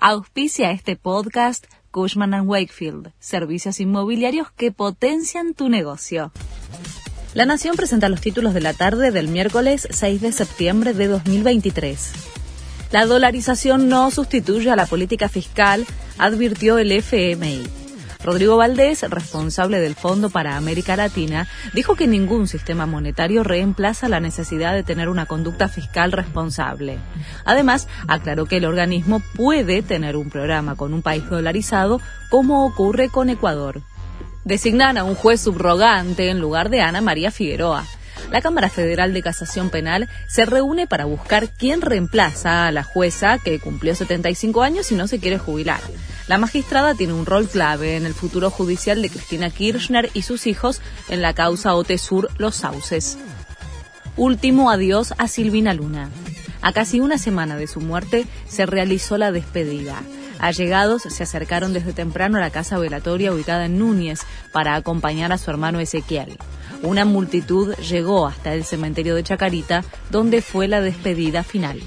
[0.00, 6.30] Auspicia este podcast Cushman⁇ Wakefield, servicios inmobiliarios que potencian tu negocio.
[7.34, 12.12] La Nación presenta los títulos de la tarde del miércoles 6 de septiembre de 2023.
[12.92, 15.84] La dolarización no sustituye a la política fiscal,
[16.16, 17.77] advirtió el FMI.
[18.24, 24.20] Rodrigo Valdés, responsable del Fondo para América Latina, dijo que ningún sistema monetario reemplaza la
[24.20, 26.98] necesidad de tener una conducta fiscal responsable.
[27.44, 33.08] Además, aclaró que el organismo puede tener un programa con un país dolarizado, como ocurre
[33.08, 33.82] con Ecuador.
[34.44, 37.84] Designan a un juez subrogante en lugar de Ana María Figueroa
[38.30, 43.38] la Cámara Federal de Casación Penal se reúne para buscar quién reemplaza a la jueza
[43.38, 45.80] que cumplió 75 años y no se quiere jubilar.
[46.26, 50.46] La magistrada tiene un rol clave en el futuro judicial de Cristina Kirchner y sus
[50.46, 53.18] hijos en la causa Otesur Los Sauces.
[54.16, 56.10] Último adiós a Silvina Luna.
[56.60, 60.02] A casi una semana de su muerte se realizó la despedida.
[60.38, 64.20] Allegados se acercaron desde temprano a la casa velatoria ubicada en Núñez
[64.52, 66.36] para acompañar a su hermano Ezequiel.
[66.82, 71.80] Una multitud llegó hasta el cementerio de Chacarita, donde fue la despedida final.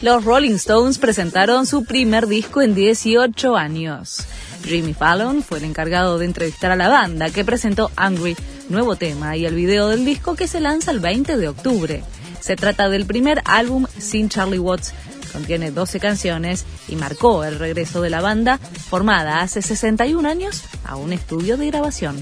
[0.00, 4.24] Los Rolling Stones presentaron su primer disco en 18 años.
[4.64, 8.36] Jimmy Fallon fue el encargado de entrevistar a la banda que presentó Angry,
[8.68, 12.04] nuevo tema, y el video del disco que se lanza el 20 de octubre.
[12.40, 14.92] Se trata del primer álbum sin Charlie Watts,
[15.32, 20.94] contiene 12 canciones y marcó el regreso de la banda, formada hace 61 años, a
[20.96, 22.16] un estudio de grabación.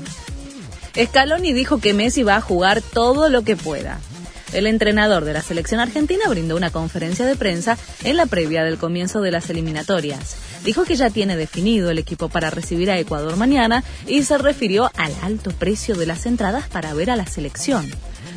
[1.04, 4.00] Scaloni dijo que Messi va a jugar todo lo que pueda.
[4.52, 8.78] El entrenador de la selección argentina brindó una conferencia de prensa en la previa del
[8.78, 10.36] comienzo de las eliminatorias.
[10.64, 14.90] Dijo que ya tiene definido el equipo para recibir a Ecuador mañana y se refirió
[14.96, 17.86] al alto precio de las entradas para ver a la selección.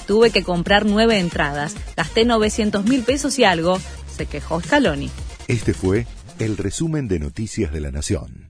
[0.08, 3.80] Tuve que comprar nueve entradas, gasté 900 mil pesos y algo,
[4.16, 5.10] se quejó Scaloni.
[5.48, 6.08] Este fue
[6.40, 8.49] el resumen de Noticias de la Nación.